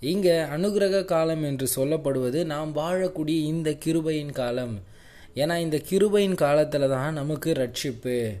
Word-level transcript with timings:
இங்கே 0.00 0.34
அனுகிரக 0.38 1.04
காலம் 1.04 1.42
என்று 1.42 1.66
சொல்லப்படுவது 1.76 2.44
நாம் 2.44 2.76
வாழக்கூடிய 2.76 3.38
இந்த 3.52 3.70
கிருபையின் 3.84 4.32
காலம். 4.32 4.80
ஏன்னா 5.34 5.56
இந்த 5.58 5.80
கிருபையின் 5.90 6.34
காலத்தில் 6.34 6.88
தான் 6.88 7.12
நமக்கு 7.12 7.52
ரட்சிப்பு. 7.52 8.34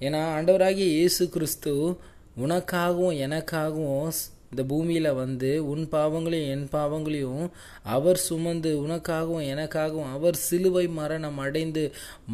ஏன்னா 0.00 0.20
ஆண்டவராகிய 0.36 0.86
இயேசு 0.98 1.28
கிறிஸ்து 1.28 1.96
உனக்காகவும் 2.40 3.18
எனக்காகவும் 3.26 4.08
இந்த 4.54 4.64
பூமியில் 4.72 5.08
வந்து 5.14 5.48
உன் 5.70 5.84
பாவங்களையும் 5.92 6.50
என் 6.54 6.66
பாவங்களையும் 6.72 7.46
அவர் 7.94 8.20
சுமந்து 8.26 8.70
உனக்காகவும் 8.82 9.46
எனக்காகவும் 9.52 10.12
அவர் 10.16 10.36
சிலுவை 10.44 10.84
மரணம் 10.98 11.38
அடைந்து 11.38 11.84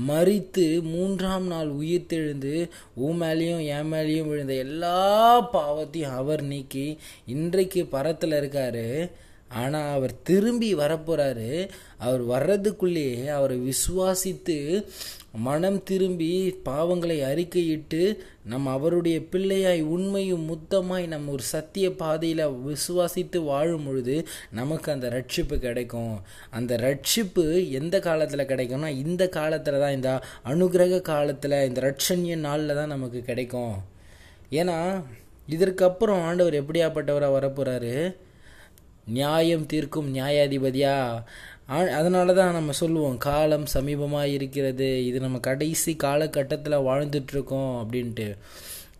மறித்து 0.08 0.66
மூன்றாம் 0.90 1.46
நாள் 1.46 1.70
உயிர்த்தெழுந்து 1.80 2.54
உன் 3.06 3.18
மேலேயும் 3.22 3.64
என் 3.76 3.90
மேலேயும் 3.92 4.30
விழுந்த 4.32 4.54
எல்லா 4.66 5.00
பாவத்தையும் 5.56 6.16
அவர் 6.16 6.42
நீக்கி 6.42 6.86
இன்றைக்கு 7.26 7.82
பரத்தில் 7.96 8.38
இருக்காரு. 8.40 8.86
ஆனால் 9.50 9.94
அவர் 9.94 10.22
திரும்பி 10.22 10.74
வரப்போகிறாரு 10.74 11.70
அவர் 11.98 12.22
வர்றதுக்குள்ளேயே 12.24 13.26
அவரை 13.26 13.56
விசுவாசித்து 13.70 14.84
மனம் 15.32 15.82
திரும்பி 15.82 16.58
பாவங்களை 16.64 17.16
அறிக்கையிட்டு 17.24 18.18
நம்ம 18.44 18.70
அவருடைய 18.70 19.20
பிள்ளையாய் 19.32 19.80
உண்மையும் 19.80 20.46
முத்தமாய் 20.50 21.06
நம்ம 21.06 21.30
ஒரு 21.30 21.42
சத்திய 21.42 21.92
பாதையில் 21.94 22.44
விசுவாசித்து 22.66 23.38
வாழும் 23.44 23.84
பொழுது 23.84 24.26
நமக்கு 24.50 24.92
அந்த 24.92 25.08
ரட்சிப்பு 25.08 25.58
கிடைக்கும். 25.58 26.14
அந்த 26.50 26.76
ரட்சிப்பு 26.76 27.70
எந்த 27.70 27.98
காலத்தில் 28.00 28.48
கிடைக்கும்னா 28.52 28.88
இந்த 29.04 29.28
காலத்தில் 29.28 29.78
தான் 29.78 29.92
இந்த 29.92 30.22
அனுகிரக 30.44 31.00
காலத்தில் 31.00 31.64
இந்த 31.68 31.80
ரட்சண்ய 31.80 32.36
நாளில் 32.36 32.74
தான் 32.74 32.88
நமக்கு 32.88 33.22
கிடைக்கும். 33.22 33.76
ஏன்னா 34.50 34.78
இதற்கப்புறம் 35.48 36.22
ஆண்டவர் 36.22 36.60
எப்படியாப்பட்டவராக 36.62 37.36
வரப்போகிறாரு 37.38 37.94
நியாயம் 39.10 39.66
தீர்க்கும் 39.66 40.14
நியாயாதிபதியா? 40.14 41.22
ஆ- 41.70 41.92
அதனால 41.96 42.32
தான் 42.32 42.52
நம்ம 42.52 42.72
சொல்லுவோம் 42.72 43.18
காலம் 43.18 43.64
சமீபமாக 43.74 44.24
இருக்கிறது 44.24 45.06
இது 45.06 45.20
நம்ம 45.20 45.38
கடைசி 45.38 45.96
காலகட்டத்தில் 45.96 46.72
வாழ்ந்துட்டுருக்கோம் 46.72 47.84
அப்படின்ட்டு. 47.84 48.36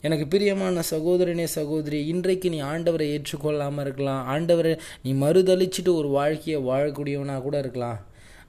எனக்கு 0.02 0.26
பிரியமான 0.26 0.82
சகோதரனே 0.90 1.44
சகோதரி 1.44 2.06
இன்றைக்கு 2.06 2.50
நீ 2.50 2.62
ஆண்டவரை 2.62 3.18
ஏற்றுக்கொள்ளாமல் 3.18 3.80
இருக்கலாம் 3.80 4.28
ஆண்டவரை 4.28 4.78
நீ 5.02 5.12
மறுதளிச்சுட்டு 5.12 5.94
ஒரு 5.94 6.08
வாழ்க்கையை 6.08 6.62
வாழக்கூடியவனா 6.62 7.42
கூட 7.42 7.58
இருக்கலாம். 7.58 8.00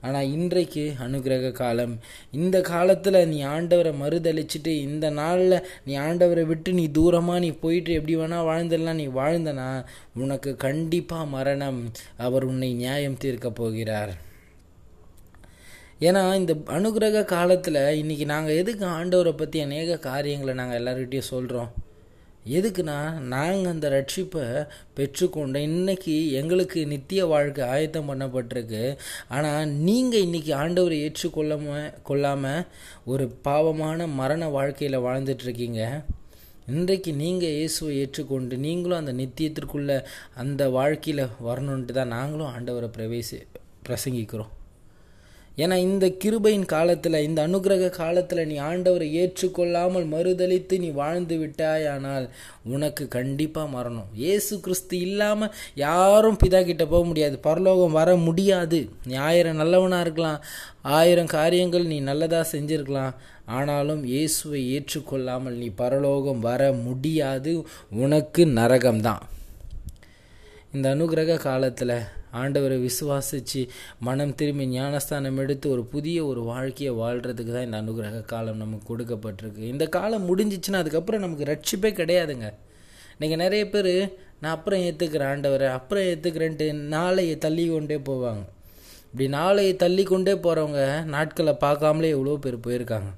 ஆனால் 0.02 0.30
இன்றைக்கு 0.36 0.84
அனுகிரக 1.04 1.52
காலம். 1.52 1.94
இந்த 2.30 2.60
காலத்தில் 2.60 3.18
நீ 3.28 3.38
ஆண்டவரை 3.44 3.92
மறுதளிச்சுட்டு 4.02 4.72
இந்த 4.88 5.10
நாளில் 5.10 5.56
நீ 5.84 5.94
ஆண்டவரை 5.98 6.44
விட்டு 6.46 6.72
நீ 6.72 6.84
தூரமாக 6.98 7.38
நீ 7.38 7.50
போயிட்டு 7.64 7.92
எப்படி 7.92 8.16
வேணால் 8.16 8.48
வாழ்ந்துடலாம் 8.50 9.00
நீ 9.02 9.06
வாழ்ந்தனா 9.20 9.68
உனக்கு 10.14 10.52
கண்டிப்பாக 10.56 11.32
மரணம். 11.36 11.80
அவர் 12.16 12.44
உன்னை 12.44 12.72
நியாயம் 12.74 13.20
தீர்க்க 13.24 13.50
போகிறார். 13.50 14.14
ஏன்னா 16.00 16.22
இந்த 16.34 16.52
அனுகிரக 16.66 17.24
காலத்தில் 17.24 17.82
இன்னைக்கு 17.98 18.24
நாங்கள் 18.24 18.58
எதுக்கு 18.60 18.86
ஆண்டவரை 18.98 19.32
பற்றி 19.36 19.60
அநேக 19.60 19.98
காரியங்களை 20.10 20.54
நாங்கள் 20.54 20.80
எல்லார்கிட்டயும் 20.80 21.32
சொல்கிறோம் 21.34 21.70
எதுக்குன்னா 22.46 22.96
நாங்கள் 23.32 23.72
அந்த 23.72 23.88
ரட்சிப்பை 23.94 24.44
பெற்றுக்கொண்ட 24.96 25.56
இன்னைக்கு 25.56 26.14
எங்களுக்கு 26.40 26.86
நித்திய 26.86 27.26
வாழ்க்கை 27.26 27.64
ஆயத்தம் 27.74 28.08
பண்ணப்பட்டிருக்கு. 28.10 28.96
ஆனால் 29.28 29.68
நீங்கள் 29.88 30.24
இன்றைக்கி 30.26 30.52
ஆண்டவரை 30.62 30.98
ஏற்றுக்கொள்ளாமல் 31.06 31.92
கொள்ளாமல் 32.02 32.66
ஒரு 33.04 33.26
பாவமான 33.48 34.06
மரண 34.20 34.48
வாழ்க்கையில் 34.48 35.04
வாழ்ந்துட்டுருக்கீங்க. 35.08 35.82
இன்றைக்கு 36.72 37.12
நீங்கள் 37.12 37.56
இயேசுவை 37.58 37.92
ஏற்றுக்கொண்டு 38.00 38.56
நீங்களும் 38.56 39.00
அந்த 39.00 39.12
நித்தியத்திற்குள்ள 39.12 40.00
அந்த 40.34 40.70
வாழ்க்கையில் 40.78 41.24
வரணுன்ட்டு 41.48 41.98
தான் 42.00 42.14
நாங்களும் 42.16 42.52
ஆண்டவரை 42.54 42.90
பிரவேசி 42.98 43.38
பிரசங்கிக்கிறோம். 43.88 44.52
ஏன்னா 45.56 45.76
இந்த 45.76 46.06
கிருபையின் 46.24 46.64
காலத்தில் 46.64 47.12
இந்த 47.12 47.46
அனுகிரக 47.46 47.88
காலத்தில் 47.90 48.46
நீ 48.46 48.58
ஆண்டவரை 48.58 49.08
ஏற்றுக்கொள்ளாமல் 49.22 50.06
மறுதளித்து 50.12 50.78
நீ 50.78 50.90
வாழ்ந்து 50.90 51.36
விட்டாயானால் 51.36 52.28
உனக்கு 52.64 53.08
கண்டிப்பாக 53.08 53.68
மரணம். 53.68 54.06
இயேசு 54.14 54.60
கிறிஸ்து 54.60 55.00
இல்லாமல் 55.00 55.52
யாரும் 55.74 56.38
பிதா 56.44 56.64
கிட்ட 56.64 56.86
போக 56.86 57.04
முடியாது. 57.04 57.38
பரலோகம் 57.38 57.92
வர 57.92 58.16
முடியாது. 58.16 58.88
நீ 59.04 59.14
ஆயிரம் 59.14 59.56
நல்லவனாக 59.56 60.00
இருக்கலாம். 60.00 60.40
ஆயிரம் 60.82 61.26
காரியங்கள் 61.26 61.84
நீ 61.84 62.00
நல்லதாக 62.00 62.48
செஞ்சிருக்கலாம். 62.56 63.12
ஆனாலும் 63.44 64.04
இயேசுவை 64.04 64.62
ஏற்றுக்கொள்ளாமல் 64.74 65.54
நீ 65.54 65.68
பரலோகம் 65.68 66.40
வர 66.40 66.72
முடியாது. 66.72 67.66
உனக்கு 67.90 68.46
நரகம்தான். 68.46 69.22
இந்த 70.74 70.94
அனுகிரக 70.94 71.36
காலத்தில் 71.36 71.96
ஆண்டவரை 72.40 72.76
விசுவாசித்து 72.88 73.62
மனம் 74.08 74.34
திரும்பி 74.34 74.66
ஞானஸ்தானம் 74.66 75.40
எடுத்து 75.44 75.66
ஒரு 75.70 75.84
புதிய 75.94 76.18
ஒரு 76.30 76.42
வாழ்க்கையை 76.50 76.92
வாழ்கிறதுக்கு 77.02 77.52
தான் 77.56 77.66
இந்த 77.68 77.78
அனுகிரக 77.82 78.24
காலம் 78.32 78.60
நமக்கு 78.64 78.86
கொடுக்கப்பட்டிருக்கு. 78.90 79.62
இந்த 79.74 79.86
காலம் 79.96 80.26
முடிஞ்சிச்சுன்னா 80.30 80.82
அதுக்கப்புறம் 80.82 81.24
நமக்கு 81.26 81.48
ரட்சிப்பே 81.52 81.92
கிடையாதுங்க. 82.00 82.48
நீங்கள் 83.20 83.42
நிறைய 83.44 83.64
பேர் 83.68 83.92
நான் 84.42 84.54
அப்புறம் 84.56 84.82
ஏற்றுக்கிறேன் 84.86 85.30
ஆண்டவரை 85.32 85.66
அப்புறம் 85.78 86.06
ஏற்றுக்கிறேன்ட்டு 86.12 86.68
நாளையை 86.96 87.34
தள்ளி 87.38 87.64
கொண்டே 87.68 87.98
போவாங்க. 88.08 88.42
இப்படி 89.10 89.26
நாளையை 89.38 89.72
தள்ளி 89.82 90.04
கொண்டே 90.04 90.34
போகிறவங்க 90.44 90.82
நாட்களை 91.14 91.54
பார்க்காமலே 91.64 92.10
எவ்வளோ 92.16 92.36
பேர் 92.44 92.64
போயிருக்காங்க. 92.66 93.10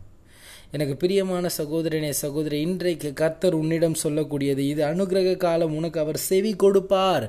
எனக்கு 0.76 0.94
பிரியமான 1.02 1.50
சகோதரனே 1.58 2.08
சகோதரி 2.22 2.56
இன்றைக்கு 2.60 3.10
கர்த்தர் 3.20 3.56
உன்னிடம் 3.58 4.00
சொல்லக்கூடியது 4.02 4.62
இது 4.72 4.82
அனுகிரக 4.84 5.36
காலம் 5.44 5.76
உனக்கு 5.78 5.98
அவர் 6.00 6.18
செவி 6.30 6.52
கொடுப்பார். 6.62 7.26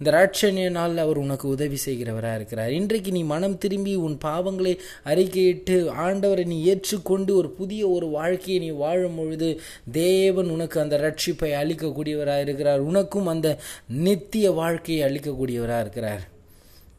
இந்த 0.00 0.10
ராட்சணிய 0.16 0.68
நாளில் 0.70 0.98
அவர் 0.98 1.16
உனக்கு 1.16 1.48
உதவி 1.48 1.78
செய்கிறவராக 1.84 2.34
இருக்கிறார். 2.34 2.70
இன்றைக்கு 2.70 3.10
நீ 3.12 3.22
மனம் 3.24 3.58
திரும்பி 3.58 3.92
உன் 3.94 4.16
பாவங்களை 4.24 4.72
அறிக்கையிட்டு 5.04 5.76
ஆண்டவரை 6.06 6.44
நீ 6.44 6.56
ஏற்றுக்கொண்டு 6.64 7.36
ஒரு 7.36 7.50
புதிய 7.50 7.82
ஒரு 7.88 8.06
வாழ்க்கையை 8.08 8.58
நீ 8.64 8.70
வாழும் 8.74 9.16
பொழுது 9.16 9.48
தேவன் 9.92 10.48
உனக்கு 10.48 10.80
அந்த 10.80 10.98
ரட்சிப்பை 11.06 11.50
அளிக்கக்கூடியவராக 11.60 12.40
இருக்கிறார். 12.40 12.80
உனக்கும் 12.80 13.26
அந்த 13.26 13.58
நித்திய 14.06 14.50
வாழ்க்கையை 14.50 15.02
அளிக்கக்கூடியவராக 15.08 15.80
இருக்கிறார். 15.80 16.24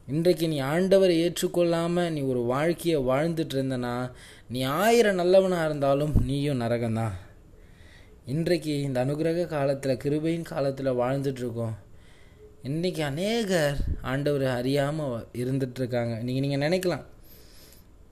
இன்றைக்கு 0.08 0.48
நீ 0.48 0.58
ஆண்டவரை 0.74 1.16
ஏற்றுக்கொள்ளாமல் 1.26 2.12
நீ 2.12 2.22
ஒரு 2.22 2.44
வாழ்க்கையை 2.54 3.00
வாழ்ந்துட்டு 3.12 3.56
இருந்தனா 3.60 3.96
நீ 4.48 4.62
ஆயிரம் 4.82 5.16
நல்லவனாக 5.16 5.66
இருந்தாலும் 5.66 6.14
நீயும் 6.26 6.62
நரகம்தான். 6.62 7.16
இன்றைக்கு 8.26 8.82
இந்த 8.82 9.06
அனுகிரக 9.06 9.48
காலத்தில் 9.48 10.02
கிருபையின் 10.04 10.52
காலத்தில் 10.52 10.98
வாழ்ந்துட்டுருக்கோம் 11.00 11.74
இருக்கோம். 11.74 11.85
இன்றைக்கி 12.70 13.02
அநேகர் 13.02 13.76
ஆண்டவரை 14.12 14.48
அறியாமல் 14.60 15.26
இருந்துகிட்ருக்காங்க 15.42 16.14
நீங்கள் 16.24 16.44
நீங்கள் 16.44 16.64
நினைக்கலாம் 16.66 17.04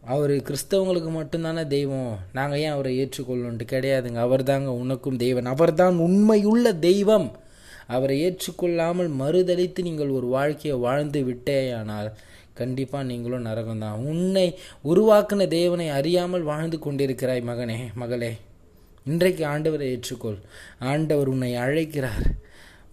அவர் 0.03 0.33
கிறிஸ்தவங்களுக்கு 0.47 1.11
மட்டும்தானே 1.15 1.63
தெய்வம் 1.67 2.11
நாங்கள் 2.33 2.59
ஏன் 2.59 2.73
அவரை 2.73 2.91
ஏற்றுக்கொள்ளணுன்ட்டு 3.03 3.65
கிடையாதுங்க. 3.71 4.19
அவர் 4.25 4.43
தாங்க 4.43 4.71
உனக்கும் 4.71 5.17
தெய்வன் 5.17 5.45
அவர்தான் 5.45 5.97
உண்மையுள்ள 5.97 6.73
தெய்வம். 6.79 7.27
அவரை 7.87 8.17
ஏற்றுக்கொள்ளாமல் 8.25 9.09
மறுதளித்து 9.21 9.87
நீங்கள் 9.89 10.15
ஒரு 10.17 10.27
வாழ்க்கையை 10.27 10.77
வாழ்ந்து 10.79 11.23
விட்டேயானால் 11.23 12.11
கண்டிப்பாக 12.53 13.03
நீங்களும் 13.03 13.45
நரகம்தான். 13.45 13.99
உன்னை 14.11 14.47
உருவாக்கின 14.85 15.47
தேவனை 15.47 15.89
அறியாமல் 15.89 16.49
வாழ்ந்து 16.51 16.79
கொண்டிருக்கிறாய் 16.85 17.47
மகனே 17.49 17.79
மகளே. 17.95 18.33
இன்றைக்கு 19.05 19.45
ஆண்டவரை 19.45 19.89
ஏற்றுக்கொள். 19.95 20.39
ஆண்டவர் 20.79 21.27
உன்னை 21.27 21.55
அழைக்கிறார். 21.55 22.25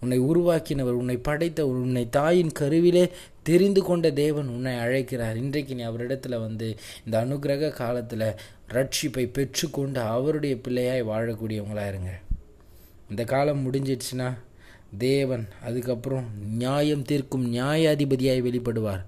உன்னை 0.03 0.17
உருவாக்கினவர் 0.29 0.99
உன்னை 1.01 1.17
படைத்தவர் 1.27 1.83
உன்னை 1.85 2.03
தாயின் 2.09 2.53
கருவிலே 2.59 3.03
தெரிந்து 3.49 3.81
கொண்ட 3.89 4.07
தேவன் 4.21 4.49
உன்னை 4.55 4.73
அழைக்கிறார். 4.83 5.37
இன்றைக்கு 5.43 5.75
நீ 5.75 5.83
அவரிடத்துல 5.89 6.39
வந்து 6.45 6.67
இந்த 7.05 7.15
அனுகிரக 7.25 7.69
காலத்தில் 7.81 8.27
ரட்சிப்பை 8.75 9.25
பெற்றுக்கொண்டு 9.37 9.99
அவருடைய 10.15 10.55
பிள்ளையாய் 10.65 11.09
வாழக்கூடியவங்களா 11.11 11.85
இருங்க. 11.91 12.13
இந்த 13.11 13.23
காலம் 13.33 13.63
முடிஞ்சிடுச்சுன்னா 13.65 14.29
தேவன் 15.03 15.45
அதுக்கப்புறம் 15.67 16.25
நியாயம் 16.61 17.05
தீர்க்கும் 17.09 17.45
நியாயாதிபதியாய் 17.53 18.45
வெளிப்படுவார். 18.47 19.03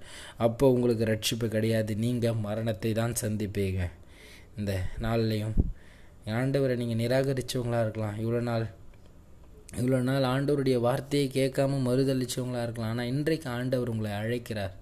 அப்போ 0.46 0.70
உங்களுக்கு 0.74 1.04
ரட்சிப்பு 1.12 1.48
கிடையாது. 1.56 1.92
நீங்கள் 2.04 2.40
மரணத்தை 2.46 2.92
தான் 3.00 3.20
சந்திப்பீங்க. 3.22 3.82
இந்த 4.58 4.72
நாள்லையும் 5.04 5.54
ஆண்டவரை 6.38 6.74
நீங்கள் 6.80 7.00
நிராகரித்தவங்களாக 7.02 7.84
இருக்கலாம். 7.86 8.18
இவ்வளோ 8.22 8.40
நாள் 8.50 8.66
இவ்வளோ 9.80 9.98
நாள் 10.08 10.30
ஆண்டவருடைய 10.34 10.76
வார்த்தையை 10.86 11.26
கேட்காம 11.36 11.78
மறுதளிச்சவங்களாக 11.88 12.64
இருக்கலாம். 12.66 12.92
ஆனால் 12.94 13.10
இன்றைக்கு 13.12 13.48
ஆண்டவர் 13.50 13.92
உங்களை 13.92 14.12
அழைக்கிறார். 14.20 14.74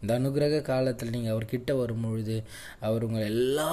இந்த 0.00 0.10
அனுகிரக 0.18 0.56
காலத்தில் 0.62 1.12
நீங்கள் 1.14 1.34
அவர்கிட்ட 1.34 1.72
வரும்பொழுது 1.78 2.36
அவர் 2.86 3.06
உங்கள் 3.06 3.28
எல்லா 3.32 3.72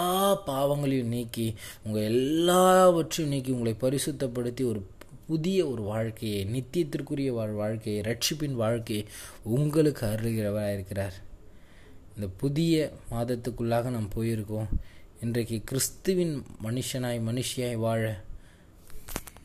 பாவங்களையும் 0.49 1.13
நீக்கி 1.15 1.47
உங்கள் 1.85 2.07
எல்லாவற்றையும் 2.11 3.33
நீக்கி 3.33 3.51
உங்களை 3.57 3.73
பரிசுத்தப்படுத்தி 3.83 4.65
ஒரு 4.71 4.81
புதிய 5.27 5.59
ஒரு 5.71 5.83
வாழ்க்கையை 5.91 6.39
நித்தியத்திற்குரிய 6.53 7.31
வாழ் 7.39 7.53
வாழ்க்கையை 7.63 7.99
ரட்சிப்பின் 8.09 8.57
வாழ்க்கையை 8.63 9.03
உங்களுக்கு 9.57 10.03
அருகிறவராக 10.05 10.73
இருக்கிறார். 10.73 11.17
இந்த 12.15 12.27
புதிய 12.41 12.91
மாதத்துக்குள்ளாக 13.11 13.91
நாம் 13.97 14.15
போயிருக்கோம். 14.15 14.71
இன்றைக்கு 15.25 15.57
கிறிஸ்துவின் 15.69 16.35
மனுஷனாய் 16.65 17.19
மனுஷியாய் 17.29 17.81
வாழ 17.85 18.03